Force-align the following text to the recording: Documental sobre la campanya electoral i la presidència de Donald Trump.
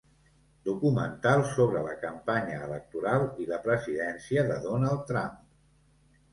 Documental 0.69 1.41
sobre 1.49 1.83
la 1.89 1.93
campanya 2.07 2.57
electoral 2.69 3.27
i 3.45 3.47
la 3.53 3.63
presidència 3.69 4.49
de 4.51 4.59
Donald 4.67 5.09
Trump. 5.15 5.41